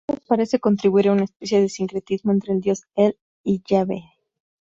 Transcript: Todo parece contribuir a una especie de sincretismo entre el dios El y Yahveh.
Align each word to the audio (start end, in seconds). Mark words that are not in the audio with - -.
Todo 0.07 0.17
parece 0.27 0.59
contribuir 0.59 1.09
a 1.09 1.11
una 1.11 1.25
especie 1.25 1.61
de 1.61 1.69
sincretismo 1.69 2.31
entre 2.31 2.53
el 2.53 2.61
dios 2.61 2.85
El 2.95 3.19
y 3.43 3.61
Yahveh. 3.69 4.01